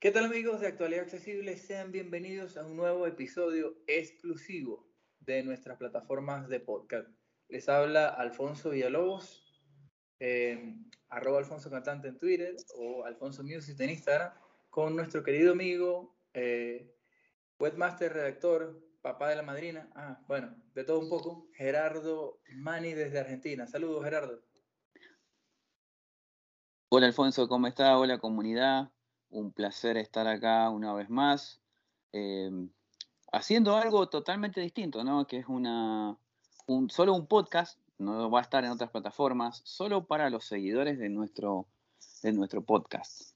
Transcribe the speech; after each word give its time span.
¿Qué 0.00 0.10
tal 0.10 0.24
amigos 0.24 0.62
de 0.62 0.66
Actualidad 0.66 1.02
Accesible? 1.02 1.58
Sean 1.58 1.92
bienvenidos 1.92 2.56
a 2.56 2.64
un 2.64 2.74
nuevo 2.74 3.06
episodio 3.06 3.76
exclusivo 3.86 4.88
de 5.18 5.42
nuestras 5.42 5.76
plataformas 5.76 6.48
de 6.48 6.58
podcast. 6.58 7.06
Les 7.50 7.68
habla 7.68 8.08
Alfonso 8.08 8.70
Villalobos, 8.70 9.62
eh, 10.18 10.74
arroba 11.10 11.40
Alfonso 11.40 11.68
Cantante 11.68 12.08
en 12.08 12.16
Twitter 12.16 12.56
o 12.78 13.04
Alfonso 13.04 13.42
Music 13.42 13.78
en 13.78 13.90
Instagram, 13.90 14.32
con 14.70 14.96
nuestro 14.96 15.22
querido 15.22 15.52
amigo, 15.52 16.16
eh, 16.32 16.96
webmaster, 17.58 18.14
redactor, 18.14 18.82
papá 19.02 19.28
de 19.28 19.36
la 19.36 19.42
madrina, 19.42 19.90
ah, 19.94 20.24
bueno, 20.26 20.56
de 20.72 20.82
todo 20.82 20.98
un 20.98 21.10
poco, 21.10 21.50
Gerardo 21.52 22.40
Mani 22.54 22.94
desde 22.94 23.20
Argentina. 23.20 23.66
Saludos, 23.66 24.02
Gerardo. 24.02 24.42
Hola 26.88 27.06
Alfonso, 27.06 27.46
¿cómo 27.48 27.66
está? 27.66 27.98
Hola 27.98 28.18
comunidad, 28.18 28.90
un 29.30 29.52
placer 29.52 29.96
estar 29.96 30.26
acá 30.26 30.70
una 30.70 30.92
vez 30.92 31.08
más, 31.08 31.60
em, 32.12 32.70
haciendo 33.32 33.76
algo 33.76 34.08
totalmente 34.08 34.60
distinto, 34.60 35.04
¿no? 35.04 35.26
Que 35.26 35.38
es 35.38 35.46
una, 35.46 36.16
un, 36.66 36.90
solo 36.90 37.14
un 37.14 37.26
podcast, 37.26 37.78
no 37.98 38.30
va 38.30 38.40
a 38.40 38.42
estar 38.42 38.64
en 38.64 38.70
otras 38.70 38.90
plataformas, 38.90 39.62
solo 39.64 40.06
para 40.06 40.30
los 40.30 40.44
seguidores 40.44 40.98
de 40.98 41.08
nuestro, 41.08 41.66
de 42.22 42.32
nuestro 42.32 42.62
podcast. 42.62 43.34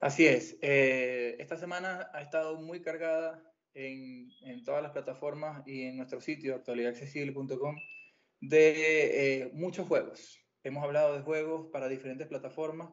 Así 0.00 0.26
es, 0.26 0.56
eh, 0.62 1.36
esta 1.38 1.56
semana 1.56 2.08
ha 2.14 2.22
estado 2.22 2.60
muy 2.60 2.80
cargada 2.80 3.42
en, 3.74 4.30
en, 4.42 4.64
todas 4.64 4.82
las 4.82 4.92
plataformas 4.92 5.62
y 5.66 5.82
en 5.82 5.96
nuestro 5.96 6.20
sitio 6.20 6.54
actualidadaccesible.com 6.54 7.76
de 8.40 9.42
eh, 9.42 9.50
muchos 9.52 9.86
juegos 9.86 10.40
hemos 10.62 10.82
hablado 10.82 11.14
de 11.14 11.22
juegos 11.22 11.68
para 11.70 11.88
diferentes 11.88 12.26
plataformas 12.26 12.90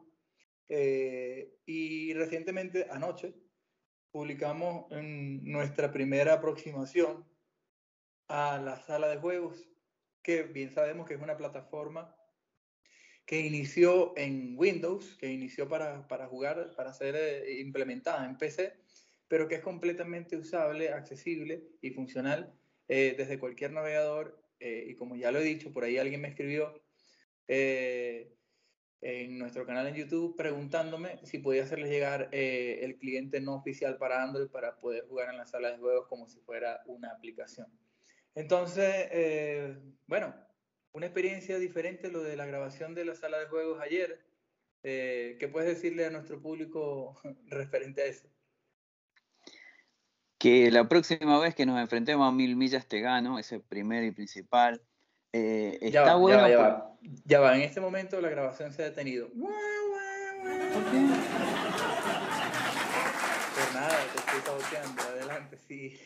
eh, 0.68 1.58
y 1.66 2.12
recientemente, 2.14 2.86
anoche, 2.90 3.34
publicamos 4.10 4.86
nuestra 4.90 5.92
primera 5.92 6.34
aproximación 6.34 7.26
a 8.28 8.58
la 8.58 8.78
sala 8.78 9.08
de 9.08 9.18
juegos, 9.18 9.68
que 10.22 10.42
bien 10.42 10.70
sabemos 10.70 11.06
que 11.06 11.14
es 11.14 11.20
una 11.20 11.36
plataforma 11.36 12.14
que 13.26 13.40
inició 13.40 14.16
en 14.16 14.54
Windows, 14.56 15.16
que 15.16 15.30
inició 15.30 15.68
para, 15.68 16.08
para 16.08 16.26
jugar, 16.28 16.74
para 16.76 16.92
ser 16.94 17.14
eh, 17.16 17.60
implementada 17.60 18.24
en 18.24 18.38
PC, 18.38 18.74
pero 19.28 19.46
que 19.48 19.56
es 19.56 19.62
completamente 19.62 20.36
usable, 20.36 20.90
accesible 20.90 21.62
y 21.82 21.90
funcional 21.90 22.54
eh, 22.88 23.14
desde 23.16 23.38
cualquier 23.38 23.72
navegador. 23.72 24.42
y 24.60 24.94
como 24.96 25.14
ya 25.14 25.30
lo 25.30 25.38
he 25.38 25.44
dicho, 25.44 25.72
por 25.72 25.84
ahí 25.84 25.98
alguien 25.98 26.20
me 26.20 26.28
escribió 26.28 26.82
eh, 27.48 28.36
en 29.00 29.38
nuestro 29.38 29.64
canal 29.64 29.86
en 29.86 29.94
YouTube 29.94 30.36
preguntándome 30.36 31.20
si 31.24 31.38
podía 31.38 31.62
hacerles 31.62 31.90
llegar 31.90 32.28
eh, 32.32 32.80
el 32.82 32.98
cliente 32.98 33.40
no 33.40 33.54
oficial 33.54 33.96
para 33.96 34.22
Android 34.22 34.48
para 34.48 34.80
poder 34.80 35.06
jugar 35.06 35.30
en 35.30 35.36
la 35.36 35.46
sala 35.46 35.70
de 35.70 35.78
juegos 35.78 36.08
como 36.08 36.28
si 36.28 36.40
fuera 36.40 36.82
una 36.86 37.10
aplicación. 37.12 37.68
Entonces, 38.34 39.08
eh, 39.12 39.78
bueno, 40.06 40.34
una 40.92 41.06
experiencia 41.06 41.58
diferente 41.58 42.10
lo 42.10 42.22
de 42.22 42.36
la 42.36 42.46
grabación 42.46 42.94
de 42.94 43.04
la 43.04 43.14
sala 43.14 43.38
de 43.38 43.46
juegos 43.46 43.80
ayer. 43.80 44.24
¿Qué 44.80 45.50
puedes 45.52 45.68
decirle 45.68 46.06
a 46.06 46.10
nuestro 46.10 46.40
público 46.40 47.20
referente 47.46 48.02
a 48.02 48.06
eso? 48.06 48.28
Que 50.38 50.70
la 50.70 50.88
próxima 50.88 51.38
vez 51.40 51.54
que 51.54 51.66
nos 51.66 51.80
enfrentemos 51.80 52.26
a 52.26 52.32
Mil 52.32 52.56
Millas 52.56 52.86
te 52.86 53.00
gano, 53.00 53.38
ese 53.38 53.60
primer 53.60 54.04
y 54.04 54.12
principal. 54.12 54.80
Eh, 55.32 55.78
está 55.82 56.14
bueno. 56.14 56.48
Ya 56.48 56.58
va, 56.58 56.96
ya, 57.24 57.40
va. 57.40 57.56
en 57.56 57.62
este 57.62 57.80
momento 57.80 58.20
la 58.20 58.28
grabación 58.28 58.72
se 58.72 58.82
ha 58.82 58.86
detenido. 58.86 59.28
Por 59.28 59.50
nada, 63.74 63.96
te 64.12 64.18
estoy 64.18 64.40
saboteando. 64.44 65.02
Adelante, 65.02 65.58
sí. 65.58 65.98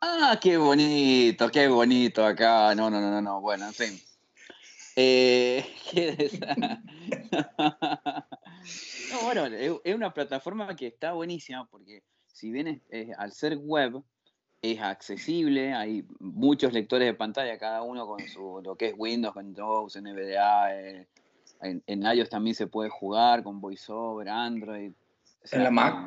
Ah, 0.00 0.38
qué 0.40 0.56
bonito, 0.56 1.50
qué 1.50 1.68
bonito 1.68 2.24
acá. 2.24 2.74
No, 2.74 2.90
no, 2.90 3.00
no, 3.00 3.10
no, 3.10 3.22
no. 3.22 3.40
Bueno, 3.40 3.66
en 3.66 3.74
fin. 3.74 4.00
Eh, 4.96 5.64
no, 9.12 9.20
bueno, 9.22 9.46
es 9.46 9.94
una 9.94 10.12
plataforma 10.12 10.74
que 10.76 10.88
está 10.88 11.12
buenísima 11.12 11.66
porque 11.66 12.02
si 12.26 12.50
bien 12.50 12.82
es 12.90 13.08
al 13.18 13.32
ser 13.32 13.56
web, 13.56 14.02
es 14.62 14.80
accesible, 14.80 15.72
hay 15.72 16.04
muchos 16.18 16.72
lectores 16.72 17.06
de 17.06 17.14
pantalla, 17.14 17.58
cada 17.58 17.82
uno 17.82 18.06
con 18.06 18.26
su, 18.28 18.60
lo 18.62 18.76
que 18.76 18.86
es 18.86 18.94
Windows, 18.96 19.36
Windows, 19.36 19.96
NVDA, 19.96 20.80
eh, 20.80 21.06
en, 21.62 21.82
en, 21.86 22.02
iOS 22.02 22.28
también 22.28 22.54
se 22.54 22.66
puede 22.66 22.90
jugar 22.90 23.42
con 23.42 23.60
VoiceOver, 23.60 24.28
Android. 24.28 24.92
en 25.52 25.62
la 25.62 25.70
Mac. 25.70 26.06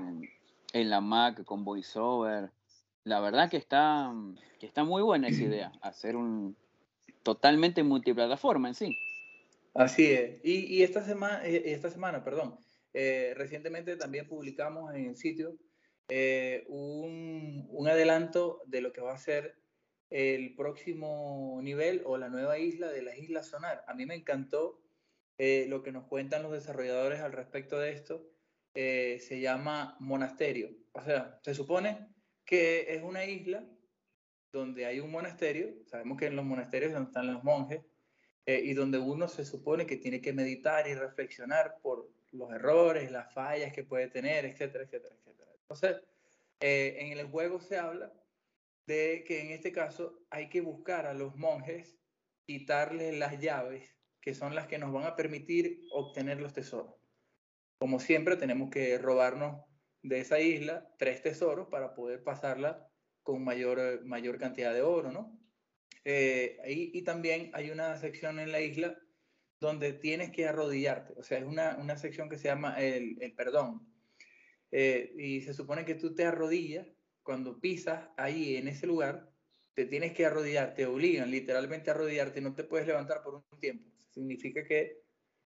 En, 0.74 0.90
la 0.90 1.02
Mac 1.02 1.44
con 1.44 1.64
VoiceOver. 1.64 2.52
La 3.04 3.20
verdad 3.20 3.50
que 3.50 3.58
está, 3.58 4.14
que 4.60 4.66
está 4.66 4.84
muy 4.84 5.02
buena 5.02 5.30
esa 5.30 5.44
idea, 5.44 5.72
hacer 5.82 6.16
un 6.16 6.56
totalmente 7.24 7.84
multiplataforma 7.84 8.68
en 8.68 8.76
sí. 8.76 8.98
Así 9.74 10.06
es. 10.06 10.40
Y, 10.44 10.76
y 10.76 10.84
esta, 10.84 11.04
semana, 11.04 11.46
eh, 11.46 11.74
esta 11.74 11.90
semana, 11.90 12.24
perdón, 12.24 12.58
eh, 12.94 13.34
recientemente 13.36 13.96
también 13.96 14.28
publicamos 14.28 14.94
en 14.94 15.08
el 15.08 15.16
sitio 15.16 15.56
eh, 16.10 16.66
un, 16.68 17.88
adelanto 17.88 18.62
de 18.68 18.82
lo 18.82 18.92
que 18.94 19.02
va 19.02 19.14
a 19.14 19.18
ser 19.18 19.56
el 20.10 20.56
próximo 20.56 21.60
nivel 21.64 22.04
o 22.06 22.18
la 22.18 22.30
nueva 22.30 22.60
isla 22.60 22.88
de 22.90 23.02
las 23.02 23.18
Islas 23.18 23.48
Sonar. 23.48 23.84
A 23.88 23.94
mí 23.94 24.06
me 24.06 24.16
encantó 24.16 24.82
eh, 25.38 25.66
lo 25.70 25.82
que 25.82 25.92
nos 25.92 26.06
cuentan 26.06 26.44
los 26.44 26.52
desarrolladores 26.52 27.22
al 27.22 27.32
respecto 27.32 27.80
de 27.80 27.92
esto. 27.92 28.28
Eh, 28.76 29.20
se 29.22 29.40
llama 29.40 29.98
monasterio. 30.00 30.70
O 30.92 31.04
sea, 31.04 31.40
se 31.44 31.56
supone 31.56 32.10
que 32.46 32.94
es 32.94 33.02
una 33.02 33.26
isla 33.26 33.66
donde 34.52 34.86
hay 34.86 35.00
un 35.00 35.12
monasterio. 35.12 35.74
Sabemos 35.86 36.18
que 36.18 36.28
en 36.28 36.36
los 36.36 36.46
monasterios 36.46 36.94
donde 36.94 37.10
están 37.10 37.32
los 37.32 37.44
monjes 37.44 37.82
y 38.46 38.74
donde 38.74 38.98
uno 38.98 39.28
se 39.28 39.46
supone 39.46 39.86
que 39.86 39.98
tiene 39.98 40.22
que 40.22 40.34
meditar 40.34 40.88
y 40.88 40.96
reflexionar 40.96 41.76
por 41.84 42.10
los 42.32 42.52
errores, 42.52 43.12
las 43.12 43.32
fallas 43.32 43.72
que 43.74 43.84
puede 43.84 44.08
tener, 44.08 44.46
etcétera, 44.46 44.86
etcétera, 44.86 45.14
etcétera. 45.16 45.40
Entonces, 45.70 46.02
eh, 46.62 46.98
en 47.00 47.18
el 47.18 47.28
juego 47.28 47.62
se 47.62 47.78
habla 47.78 48.12
de 48.88 49.24
que 49.28 49.42
en 49.42 49.52
este 49.52 49.72
caso 49.72 50.20
hay 50.32 50.50
que 50.50 50.62
buscar 50.62 51.06
a 51.06 51.14
los 51.14 51.36
monjes, 51.36 52.00
quitarles 52.48 53.16
las 53.18 53.40
llaves, 53.40 53.96
que 54.20 54.34
son 54.34 54.56
las 54.56 54.68
que 54.68 54.80
nos 54.80 54.92
van 54.92 55.06
a 55.06 55.16
permitir 55.16 55.82
obtener 55.92 56.42
los 56.42 56.54
tesoros. 56.54 56.96
Como 57.80 58.00
siempre, 58.00 58.36
tenemos 58.36 58.72
que 58.72 58.98
robarnos 58.98 59.64
de 60.02 60.20
esa 60.20 60.40
isla 60.40 60.90
tres 60.98 61.22
tesoros 61.22 61.68
para 61.68 61.94
poder 61.94 62.24
pasarla 62.24 62.90
con 63.22 63.44
mayor, 63.44 64.04
mayor 64.06 64.40
cantidad 64.40 64.74
de 64.74 64.82
oro, 64.82 65.12
¿no? 65.12 65.40
Eh, 66.04 66.58
y, 66.66 67.04
también 67.04 67.52
hay 67.54 67.70
una 67.70 67.96
sección 67.98 68.40
en 68.40 68.52
la 68.52 68.62
isla 68.62 68.98
donde 69.60 69.94
tienes 69.94 70.32
que 70.32 70.48
arrodillarte, 70.48 71.14
o 71.18 71.24
sea, 71.24 71.38
es 71.38 71.44
una, 71.44 71.78
una 71.78 71.98
sección 71.98 72.30
que 72.30 72.38
se 72.38 72.48
llama 72.48 72.82
el, 72.82 73.22
el 73.22 73.36
perdón, 73.36 73.86
eh, 74.72 75.14
y 75.18 75.42
se 75.42 75.54
supone 75.54 75.86
que 75.86 75.96
tú 75.96 76.14
te 76.14 76.26
arrodillas 76.26 76.88
cuando 77.24 77.60
pisas 77.60 78.10
ahí 78.18 78.56
en 78.56 78.68
ese 78.68 78.88
lugar, 78.88 79.30
te 79.74 79.86
tienes 79.86 80.14
que 80.14 80.26
arrodillar, 80.26 80.74
te 80.74 80.86
obligan 80.86 81.32
literalmente 81.32 81.90
a 81.90 81.94
arrodillarte, 81.94 82.42
no 82.42 82.56
te 82.56 82.64
puedes 82.64 82.88
levantar 82.88 83.22
por 83.24 83.36
un 83.36 83.60
tiempo. 83.60 83.90
Significa 84.10 84.64
que 84.66 85.04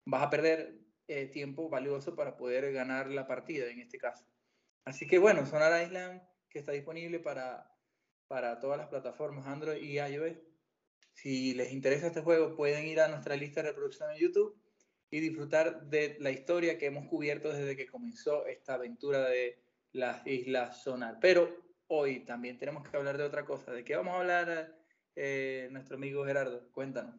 vas 0.04 0.22
a 0.22 0.30
perder 0.30 0.78
eh, 1.08 1.26
tiempo 1.26 1.68
valioso 1.68 2.14
para 2.14 2.36
poder 2.36 2.72
ganar 2.72 3.10
la 3.10 3.26
partida 3.26 3.68
en 3.68 3.80
este 3.80 3.98
caso. 3.98 4.26
Así 4.84 5.06
que 5.06 5.18
bueno, 5.18 5.46
Sonar 5.46 5.82
Island 5.84 6.22
que 6.48 6.58
está 6.58 6.72
disponible 6.72 7.20
para, 7.20 7.72
para 8.28 8.58
todas 8.58 8.78
las 8.78 8.88
plataformas 8.88 9.46
Android 9.46 9.82
y 9.82 9.98
iOS. 9.98 10.36
Si 11.12 11.54
les 11.54 11.72
interesa 11.72 12.08
este 12.08 12.22
juego, 12.22 12.56
pueden 12.56 12.86
ir 12.86 13.00
a 13.00 13.08
nuestra 13.08 13.36
lista 13.36 13.62
de 13.62 13.70
reproducción 13.70 14.10
en 14.10 14.18
YouTube 14.18 14.59
y 15.10 15.20
disfrutar 15.20 15.88
de 15.88 16.16
la 16.20 16.30
historia 16.30 16.78
que 16.78 16.86
hemos 16.86 17.08
cubierto 17.08 17.48
desde 17.52 17.76
que 17.76 17.86
comenzó 17.86 18.46
esta 18.46 18.74
aventura 18.74 19.28
de 19.28 19.58
las 19.92 20.24
Islas 20.26 20.82
Sonar. 20.82 21.18
Pero 21.20 21.48
hoy 21.88 22.20
también 22.24 22.58
tenemos 22.58 22.88
que 22.88 22.96
hablar 22.96 23.18
de 23.18 23.24
otra 23.24 23.44
cosa. 23.44 23.72
¿De 23.72 23.84
qué 23.84 23.96
vamos 23.96 24.14
a 24.14 24.20
hablar 24.20 24.76
eh, 25.16 25.68
nuestro 25.72 25.96
amigo 25.96 26.24
Gerardo? 26.24 26.70
Cuéntanos. 26.72 27.16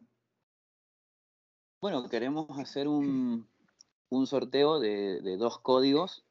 Bueno, 1.80 2.08
queremos 2.08 2.46
hacer 2.58 2.88
un, 2.88 3.48
un 4.08 4.26
sorteo 4.26 4.80
de, 4.80 5.20
de, 5.20 5.36
dos 5.36 5.58
códigos, 5.58 6.24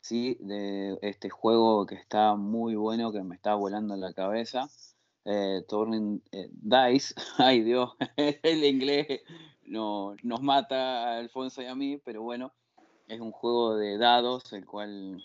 ¿sí? 0.00 0.36
De 0.40 0.98
este 1.02 1.30
juego 1.30 1.86
que 1.86 1.94
está 1.94 2.36
muy 2.36 2.76
bueno, 2.76 3.10
que 3.10 3.22
me 3.22 3.34
está 3.34 3.54
volando 3.54 3.94
en 3.94 4.00
la 4.02 4.12
cabeza. 4.12 4.68
Eh, 5.30 5.62
Turning 5.68 6.22
eh, 6.32 6.48
Dice, 6.50 7.14
ay 7.38 7.62
Dios, 7.62 7.90
el 8.16 8.64
inglés 8.64 9.20
no, 9.66 10.16
nos 10.22 10.40
mata 10.40 10.76
a 10.76 11.18
Alfonso 11.18 11.60
y 11.60 11.66
a 11.66 11.74
mí, 11.74 12.00
pero 12.02 12.22
bueno, 12.22 12.54
es 13.08 13.20
un 13.20 13.32
juego 13.32 13.76
de 13.76 13.98
dados 13.98 14.50
el 14.54 14.64
cual 14.64 15.22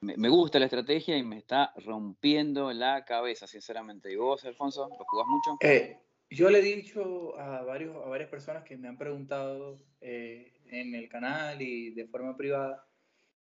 me, 0.00 0.28
gusta 0.28 0.58
la 0.58 0.66
estrategia 0.66 1.16
y 1.16 1.22
me 1.22 1.38
está 1.38 1.72
rompiendo 1.76 2.72
la 2.72 3.04
cabeza, 3.04 3.46
sinceramente. 3.46 4.12
¿Y 4.12 4.16
vos, 4.16 4.44
Alfonso, 4.44 4.88
lo 4.88 5.04
jugás 5.04 5.26
mucho? 5.26 5.56
Eh, 5.60 5.98
yo 6.30 6.50
le 6.50 6.60
he 6.60 6.62
dicho 6.62 7.38
a, 7.38 7.62
varios, 7.62 7.96
a 7.96 8.08
varias 8.08 8.28
personas 8.28 8.64
que 8.64 8.76
me 8.76 8.88
han 8.88 8.98
preguntado 8.98 9.78
eh, 10.00 10.52
en 10.66 10.94
el 10.94 11.08
canal 11.08 11.60
y 11.60 11.90
de 11.90 12.06
forma 12.06 12.36
privada 12.36 12.86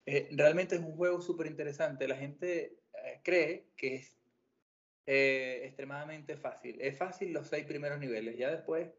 Eh, 0.05 0.27
realmente 0.31 0.75
es 0.75 0.81
un 0.81 0.95
juego 0.95 1.21
súper 1.21 1.47
interesante. 1.47 2.07
La 2.07 2.15
gente 2.15 2.79
cree 3.23 3.69
que 3.75 3.95
es 3.95 4.18
eh, 5.11 5.61
extremadamente 5.65 6.37
fácil. 6.37 6.79
Es 6.79 6.95
fácil 6.95 7.33
los 7.33 7.47
seis 7.47 7.65
primeros 7.65 7.99
niveles. 7.99 8.37
Ya 8.37 8.51
después 8.51 8.91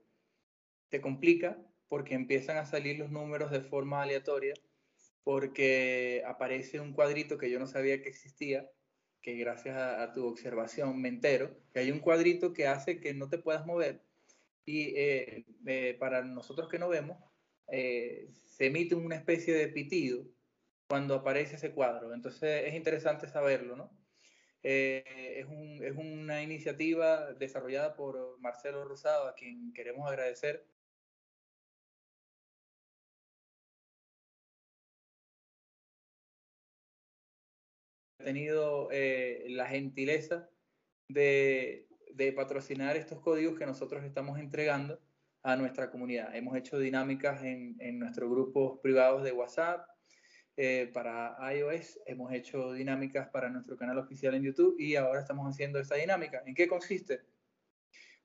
te 0.89 1.01
complica 1.01 1.57
porque 1.87 2.17
empiezan 2.17 2.57
a 2.57 2.67
salir 2.67 2.99
los 2.99 3.13
números 3.13 3.53
de 3.53 3.61
forma 3.61 4.03
aleatoria, 4.03 4.55
porque 5.23 6.25
aparece 6.27 6.81
un 6.81 6.95
cuadrito 6.95 7.39
que 7.39 7.49
yo 7.49 7.61
no 7.61 7.69
sabía 7.69 8.03
que 8.03 8.09
existía, 8.09 8.69
que 9.23 9.37
gracias 9.37 9.77
a, 9.77 10.13
tu 10.13 10.27
observación 10.27 11.01
me 11.01 11.11
entero, 11.11 11.57
que 11.73 11.79
hay 11.79 11.93
un 11.93 12.01
cuadrito 12.01 12.53
que 12.53 12.67
hace 12.67 12.99
que 12.99 13.15
no 13.15 13.29
te 13.29 13.39
puedas 13.39 13.65
mover 13.65 14.03
y 14.67 14.93
para 16.01 16.25
nosotros 16.25 16.69
que 16.69 16.81
no 16.81 16.89
vemos, 16.89 17.19
se 17.69 18.67
emite 18.67 18.97
una 18.97 19.15
especie 19.15 19.55
de 19.55 19.69
pitido 19.69 20.27
cuando 20.89 21.15
aparece 21.15 21.55
ese 21.55 21.71
cuadro. 21.71 22.13
Entonces 22.13 22.65
es 22.67 22.75
interesante 22.75 23.29
saberlo, 23.29 23.77
¿no? 23.77 24.00
Eh, 24.63 25.41
es, 25.41 25.47
un, 25.47 25.83
es, 25.83 25.97
una 25.97 26.43
iniciativa 26.43 27.33
desarrollada 27.35 27.95
por 27.95 28.39
Marcelo 28.41 28.85
Rosado, 28.85 29.27
a 29.29 29.35
quien 29.35 29.73
queremos 29.73 30.09
agradecer. 30.09 30.67
Ha 38.19 38.25
tenido 38.25 38.89
eh, 38.93 39.47
la 39.49 39.67
gentileza 39.67 40.51
de, 41.09 41.89
de 42.13 42.33
patrocinar 42.33 42.97
estos 42.97 43.21
códigos 43.21 43.59
que 43.59 43.67
nosotros 43.67 44.05
estamos 44.05 44.39
entregando 44.39 45.01
a 45.43 45.57
nuestra 45.57 45.91
comunidad. 45.91 46.35
Hemos 46.37 46.57
hecho 46.57 46.79
dinámicas 46.79 47.43
en, 47.43 47.77
en 47.81 47.99
nuestros 47.99 48.31
grupos 48.31 48.79
privados 48.81 49.23
de 49.25 49.33
WhatsApp, 49.33 49.89
eh, 50.57 50.91
para 50.93 51.37
iOS, 51.55 52.01
hemos 52.07 52.33
hecho 52.33 52.73
dinámicas 52.73 53.29
para 53.29 53.49
nuestro 53.49 53.77
canal 53.77 53.99
oficial 53.99 54.35
en 54.35 54.43
YouTube 54.43 54.75
y 54.79 54.97
ahora 54.97 55.21
estamos 55.21 55.49
haciendo 55.49 55.79
esta 55.79 55.95
dinámica. 55.95 56.43
¿En 56.47 56.55
qué 56.55 56.67
consiste? 56.69 57.21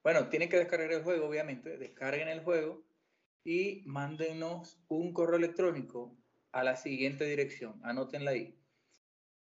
Bueno, 0.03 0.27
tienen 0.29 0.49
que 0.49 0.57
descargar 0.57 0.91
el 0.91 1.03
juego, 1.03 1.27
obviamente, 1.27 1.77
descarguen 1.77 2.27
el 2.27 2.43
juego 2.43 2.83
y 3.43 3.83
mándenos 3.85 4.81
un 4.87 5.13
correo 5.13 5.37
electrónico 5.37 6.17
a 6.51 6.63
la 6.63 6.75
siguiente 6.75 7.25
dirección, 7.25 7.79
anótenla 7.83 8.31
ahí. 8.31 8.59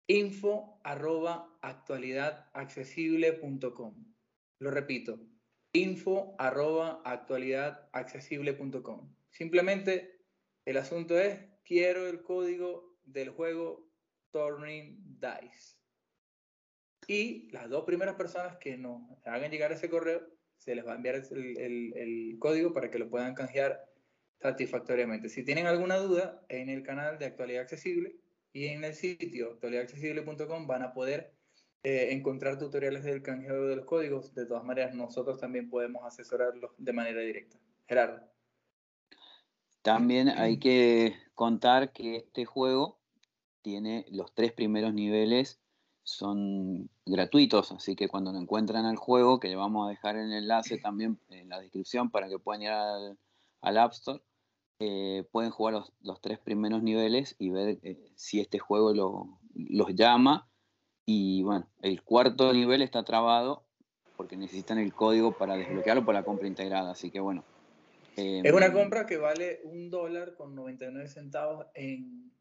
info 0.06 0.80
arroba 0.84 1.56
actualidadaccesible.com. 1.62 4.14
Lo 4.58 4.70
repito, 4.70 5.20
info 5.72 6.34
arroba 6.38 7.02
actualidadaccesible.com. 7.04 9.14
Simplemente 9.30 10.20
el 10.64 10.78
asunto 10.78 11.18
es 11.18 11.55
quiero 11.66 12.06
el 12.06 12.22
código 12.22 12.96
del 13.04 13.30
juego 13.30 13.90
Turning 14.30 15.18
Dice. 15.18 15.76
Y 17.08 17.50
las 17.50 17.68
dos 17.68 17.84
primeras 17.84 18.14
personas 18.14 18.56
que 18.56 18.76
nos 18.76 19.02
hagan 19.24 19.50
llegar 19.50 19.72
ese 19.72 19.90
correo, 19.90 20.22
se 20.56 20.74
les 20.74 20.86
va 20.86 20.92
a 20.92 20.96
enviar 20.96 21.16
el, 21.16 22.36
código 22.38 22.72
para 22.72 22.90
que 22.90 22.98
lo 22.98 23.10
puedan 23.10 23.34
canjear 23.34 23.84
satisfactoriamente. 24.40 25.28
Si 25.28 25.44
tienen 25.44 25.66
alguna 25.66 25.96
duda, 25.96 26.42
en 26.48 26.68
el 26.68 26.82
canal 26.82 27.18
de 27.18 27.26
Actualidad 27.26 27.62
Accesible 27.62 28.16
y 28.52 28.66
en 28.66 28.84
el 28.84 28.94
sitio 28.94 29.52
actualidadaccesible.com 29.52 30.66
van 30.66 30.82
a 30.82 30.92
poder 30.92 31.32
eh, 31.82 32.08
encontrar 32.12 32.58
tutoriales 32.58 33.04
del 33.04 33.22
canjeo 33.22 33.66
de 33.66 33.76
los 33.76 33.84
códigos. 33.84 34.34
De 34.34 34.46
todas 34.46 34.64
maneras, 34.64 34.94
nosotros 34.94 35.38
también 35.38 35.68
podemos 35.68 36.04
asesorarlos 36.04 36.72
de 36.78 36.92
manera 36.92 37.20
directa. 37.20 37.58
Gerardo. 37.86 38.35
También 39.86 40.30
hay 40.30 40.58
que 40.58 41.14
contar 41.36 41.92
que 41.92 42.16
este 42.16 42.44
juego 42.44 42.98
tiene 43.62 44.04
los 44.10 44.34
tres 44.34 44.50
primeros 44.50 44.92
niveles 44.92 45.60
son 46.02 46.90
gratuitos, 47.04 47.70
así 47.70 47.94
que 47.94 48.08
cuando 48.08 48.32
lo 48.32 48.38
encuentran 48.40 48.84
al 48.84 48.96
juego, 48.96 49.38
que 49.38 49.46
le 49.46 49.54
vamos 49.54 49.86
a 49.86 49.90
dejar 49.90 50.16
el 50.16 50.32
enlace 50.32 50.78
también 50.78 51.20
en 51.28 51.50
la 51.50 51.60
descripción 51.60 52.10
para 52.10 52.28
que 52.28 52.40
puedan 52.40 52.62
ir 52.62 52.70
al, 52.70 53.78
App 53.78 53.92
Store, 53.92 54.20
eh, 54.80 55.24
pueden 55.30 55.52
jugar 55.52 55.84
los, 56.00 56.20
tres 56.20 56.40
primeros 56.40 56.82
niveles 56.82 57.36
y 57.38 57.50
ver 57.50 57.78
eh, 57.84 58.10
si 58.16 58.40
este 58.40 58.58
juego 58.58 58.92
los 59.54 59.94
llama. 59.94 60.48
Y 61.04 61.44
bueno, 61.44 61.68
el 61.82 62.02
cuarto 62.02 62.52
nivel 62.52 62.82
está 62.82 63.04
trabado 63.04 63.62
porque 64.16 64.36
necesitan 64.36 64.78
el 64.78 64.92
código 64.92 65.30
para 65.38 65.56
desbloquearlo 65.56 66.04
por 66.04 66.14
la 66.14 66.24
compra 66.24 66.48
integrada, 66.48 66.90
así 66.90 67.12
que 67.12 67.20
bueno, 67.20 67.44
es 68.16 68.52
una 68.52 68.66
em, 68.66 68.72
compra 68.72 69.06
que 69.06 69.18
vale 69.18 69.60
un 69.64 69.90
dólar 69.90 70.34
con 70.34 70.54
99 70.54 71.08
centavos 71.08 71.66
en, 71.74 72.32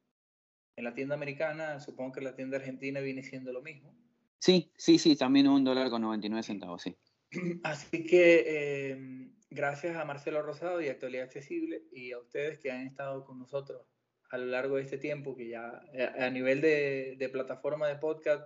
en, 0.75 0.83
la 0.83 0.94
tienda 0.94 1.16
americana. 1.16 1.80
Supongo 1.80 2.13
que 2.13 2.22
la 2.22 2.36
tienda 2.36 2.57
argentina 2.57 3.00
viene 3.01 3.24
siendo 3.24 3.51
lo 3.51 3.62
mismo. 3.62 3.95
Sí, 4.39 4.72
sí, 4.77 4.98
sí, 4.98 5.16
también 5.16 5.48
un 5.48 5.63
dólar 5.63 5.89
con 5.89 6.01
99 6.01 6.44
centavos, 6.44 6.81
sí. 6.81 6.95
Así 7.63 8.06
que 8.06 8.92
em, 8.92 9.36
gracias 9.50 9.98
a 9.98 10.06
Marcelo 10.06 10.42
Rosado 10.42 10.81
y 10.81 10.88
Actualidad 10.88 11.25
Accesible 11.25 11.83
y 11.92 12.12
a 12.12 12.19
ustedes 12.19 12.60
que 12.60 12.71
han 12.71 12.88
estado 12.88 13.25
con 13.25 13.39
nosotros 13.39 13.86
a 14.30 14.38
lo 14.38 14.45
largo 14.45 14.78
de 14.78 14.83
este 14.83 14.98
tiempo, 14.98 15.36
que 15.36 15.50
ya 15.50 15.81
eh, 15.94 16.10
a 16.19 16.30
nivel 16.30 16.62
de, 16.62 17.16
de 17.18 17.30
plataforma 17.30 17.88
de 17.88 17.95
podcast 17.98 18.44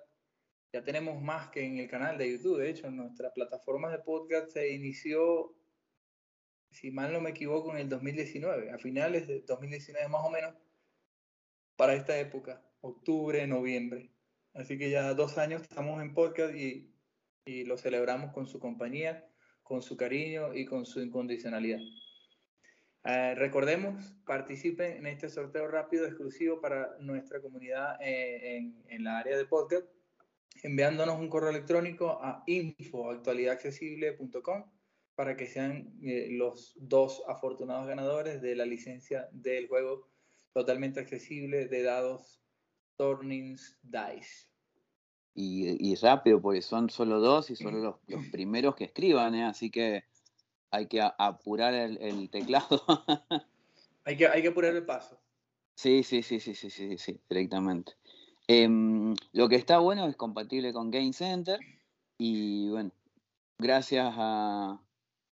ya 0.71 0.83
tenemos 0.83 1.21
más 1.21 1.49
que 1.49 1.65
en 1.65 1.79
el 1.79 1.89
canal 1.89 2.17
de 2.17 2.31
YouTube. 2.31 2.59
De 2.59 2.69
hecho, 2.69 2.91
nuestra 2.91 3.33
plataforma 3.33 3.89
de 3.89 3.99
podcast 3.99 4.49
se 4.49 4.71
inició 4.71 5.55
si 6.71 6.91
mal 6.91 7.11
no 7.11 7.21
me 7.21 7.31
equivoco, 7.31 7.71
en 7.71 7.77
el 7.77 7.89
2019, 7.89 8.71
a 8.71 8.77
finales 8.77 9.27
de 9.27 9.41
2019 9.41 10.07
más 10.07 10.25
o 10.25 10.29
menos, 10.29 10.55
para 11.75 11.93
esta 11.93 12.17
época, 12.19 12.61
octubre, 12.81 13.45
noviembre. 13.47 14.11
Así 14.53 14.77
que 14.77 14.89
ya 14.89 15.13
dos 15.13 15.37
años 15.37 15.61
estamos 15.61 16.01
en 16.01 16.13
podcast 16.13 16.55
y, 16.55 16.93
y 17.45 17.65
lo 17.65 17.77
celebramos 17.77 18.33
con 18.33 18.47
su 18.47 18.59
compañía, 18.59 19.25
con 19.63 19.81
su 19.81 19.95
cariño 19.95 20.53
y 20.53 20.65
con 20.65 20.85
su 20.85 21.01
incondicionalidad. 21.01 21.79
Eh, 23.05 23.33
recordemos, 23.35 24.13
participen 24.25 24.97
en 24.97 25.07
este 25.07 25.29
sorteo 25.29 25.67
rápido 25.67 26.05
exclusivo 26.05 26.59
para 26.59 26.97
nuestra 26.99 27.41
comunidad 27.41 27.95
eh, 28.01 28.57
en, 28.57 28.83
en, 28.89 29.03
la 29.05 29.19
área 29.19 29.37
de 29.37 29.45
podcast, 29.45 29.87
enviándonos 30.63 31.17
un 31.17 31.29
correo 31.29 31.49
electrónico 31.49 32.19
a 32.21 32.43
info.actualidadaccesible.com 32.45 34.65
para 35.19 35.35
que 35.35 35.47
sean 35.47 35.99
eh, 36.01 36.29
los 36.31 36.75
dos 36.77 37.21
afortunados 37.27 37.85
ganadores 37.85 38.41
de 38.41 38.55
la 38.55 38.65
licencia 38.65 39.27
del 39.33 39.67
juego 39.67 40.07
totalmente 40.53 41.01
accesible 41.01 41.67
de 41.67 41.83
dados 41.83 42.41
Turnings 42.95 43.77
Dice. 43.83 44.47
Y, 45.35 45.93
rápido, 45.95 46.41
porque 46.41 46.61
son 46.61 46.89
solo 46.89 47.19
dos 47.19 47.49
y 47.49 47.57
son 47.57 47.83
los, 47.83 47.97
primeros 48.31 48.77
que 48.77 48.85
escriban, 48.85 49.35
¿eh? 49.35 49.43
así 49.43 49.69
que 49.69 50.05
hay 50.71 50.87
que 50.87 51.01
apurar 51.01 51.73
el, 51.73 52.29
teclado. 52.29 52.81
hay, 54.05 54.15
que, 54.15 54.25
hay 54.25 54.41
que 54.41 54.47
apurar 54.47 54.73
el 54.73 54.85
paso. 54.85 55.19
Sí, 55.75 56.01
sí, 56.03 56.23
sí, 56.23 56.39
sí, 56.39 56.55
sí, 56.55 56.69
sí, 56.69 56.97
sí, 56.97 57.19
directamente. 57.29 57.91
Em, 58.47 59.13
lo 59.33 59.49
que 59.49 59.57
está 59.57 59.79
bueno 59.79 60.07
es 60.07 60.15
compatible 60.15 60.71
con 60.71 60.89
Game 60.89 61.11
Center 61.11 61.59
y 62.17 62.69
bueno, 62.69 62.91
gracias 63.57 64.13
a, 64.15 64.79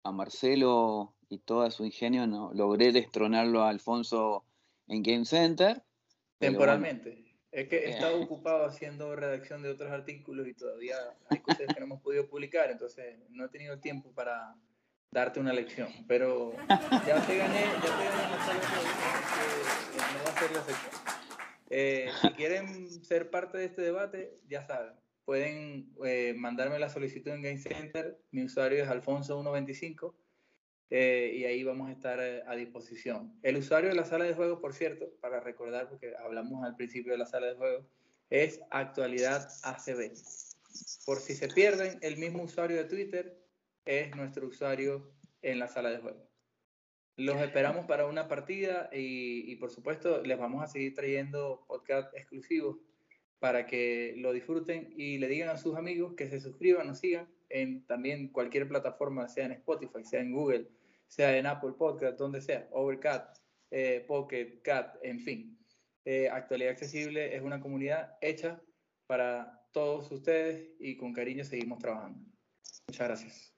a 0.07 0.13
Marcelo 0.13 1.15
y 1.29 1.39
todo 1.39 1.69
su 1.71 1.85
ingenio, 1.85 2.27
no, 2.27 2.53
logré 2.55 2.93
destronarlo 2.93 3.63
a 3.63 3.71
Alfonso 3.71 4.45
en 4.87 5.03
Game 5.03 5.25
Center. 5.25 5.83
Temporalmente. 6.39 7.25
Es 7.51 7.69
que 7.69 7.87
he 7.87 7.91
estado 7.91 8.21
ocupado 8.21 8.67
haciendo 8.67 9.17
redacción 9.17 9.63
de 9.63 9.71
otros 9.71 9.91
artículos 9.91 10.47
y 10.47 10.55
todavía 10.55 10.97
hay 11.31 11.39
cosas 11.39 11.67
que 11.67 11.81
no 11.81 11.87
hemos 11.87 12.03
podido 12.03 12.29
publicar, 12.29 12.71
entonces 12.71 13.19
no 13.31 13.47
he 13.47 13.49
tenido 13.49 13.79
tiempo 13.81 14.13
para 14.13 14.55
darte 15.11 15.41
una 15.41 15.53
lección. 15.53 15.89
Pero 16.07 16.53
ya 16.69 17.27
te 17.27 17.39
gané, 17.39 17.61
ya 17.61 17.81
te 17.81 18.05
gané 18.05 18.31
la 18.31 18.47
sala 18.47 18.61
que 19.91 19.99
no 19.99 20.25
va 20.25 20.31
a 20.31 20.39
ser 20.39 20.53
la 20.53 20.63
sección. 20.65 20.93
Eh, 21.71 22.11
si 22.21 22.29
quieren 22.31 23.05
ser 23.05 23.31
parte 23.31 23.59
de 23.59 23.65
este 23.65 23.83
debate, 23.83 24.39
ya 24.49 24.65
saben, 24.67 24.93
pueden 25.27 25.93
eh, 26.05 26.35
mandarme 26.35 26.79
la 26.79 26.89
solicitud 26.89 27.33
en 27.33 27.43
Game 27.43 27.59
Center. 27.59 28.17
Mi 28.31 28.45
usuario 28.45 28.83
es 28.83 28.89
Alfonso125 28.89 30.15
eh, 30.89 31.33
y 31.35 31.45
ahí 31.45 31.65
vamos 31.65 31.89
a 31.89 31.93
estar 31.93 32.21
eh, 32.21 32.43
a 32.47 32.55
disposición. 32.55 33.37
El 33.43 33.57
usuario 33.57 33.91
de 33.91 33.97
la 33.97 34.05
sala 34.05 34.25
de 34.25 34.35
juego, 34.35 34.61
por 34.61 34.73
cierto, 34.73 35.13
para 35.21 35.41
recordar, 35.41 35.89
porque 35.89 36.15
hablamos 36.17 36.65
al 36.65 36.77
principio 36.77 37.11
de 37.11 37.19
la 37.19 37.27
sala 37.27 37.49
de 37.49 37.57
juego, 37.57 37.85
es 38.31 38.61
actualidad 38.71 39.49
ACB. 39.65 40.13
Por 41.05 41.19
si 41.19 41.35
se 41.35 41.49
pierden, 41.49 41.99
el 42.03 42.19
mismo 42.19 42.45
usuario 42.45 42.77
de 42.77 42.85
Twitter 42.85 43.37
es 43.85 44.15
nuestro 44.15 44.47
usuario 44.47 45.13
en 45.43 45.59
la 45.59 45.67
sala 45.67 45.91
de 45.91 45.99
juego. 45.99 46.25
Los 47.17 47.41
esperamos 47.41 47.87
para 47.87 48.07
una 48.07 48.29
partida 48.29 48.91
y, 48.93 49.51
y 49.51 49.57
por 49.57 49.71
supuesto 49.71 50.23
les 50.23 50.39
vamos 50.39 50.63
a 50.63 50.69
seguir 50.69 50.95
trayendo 50.95 51.65
podcast 51.67 52.15
exclusivos 52.15 52.77
para 53.39 53.67
que 53.67 54.15
lo 54.17 54.33
disfruten 54.33 54.93
y 54.97 55.19
le 55.19 55.29
digan 55.29 55.49
a 55.51 55.57
sus 55.57 55.77
amigos 55.77 56.15
que 56.15 56.29
se 56.29 56.41
suscriban, 56.41 56.89
o 56.89 56.95
sigan 56.95 57.29
en 57.49 57.87
también 57.87 58.29
cualquier 58.29 58.69
plataforma, 58.69 59.29
sea 59.29 59.47
en 59.47 59.53
Spotify, 59.53 60.05
sea 60.05 60.21
en 60.21 60.33
Google, 60.33 60.69
sea 61.07 61.37
en 61.37 61.47
Apple 61.47 61.75
Podcast, 61.79 62.19
donde 62.19 62.41
sea, 62.41 62.69
Overcast, 62.73 63.39
eh, 63.71 64.05
Pocket, 64.07 64.61
Cat, 64.63 64.97
en 65.03 65.21
fin. 65.21 65.59
eh, 66.05 66.29
Actualidad 66.29 66.73
Accesible 66.73 67.35
es 67.35 67.43
una 67.43 67.61
comunidad 67.61 68.17
hecha 68.21 68.61
para 69.07 69.67
todos 69.73 70.11
ustedes 70.11 70.71
y 70.79 70.97
con 70.97 71.13
cariño 71.13 71.45
seguimos 71.45 71.79
trabajando. 71.79 72.19
Muchas 72.89 73.09
gracias. 73.09 73.56